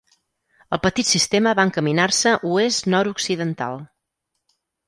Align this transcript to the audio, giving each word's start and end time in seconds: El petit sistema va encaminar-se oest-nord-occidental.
El 0.77 0.79
petit 0.85 1.09
sistema 1.09 1.53
va 1.59 1.67
encaminar-se 1.69 2.33
oest-nord-occidental. 2.53 3.81